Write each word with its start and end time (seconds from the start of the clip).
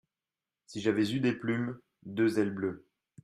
Si 0.65 0.81
j’avais 0.81 1.11
eu 1.11 1.19
des 1.19 1.31
plumes, 1.37 1.79
deux 2.01 2.39
ailes 2.39 2.55
bleues. 2.55 2.87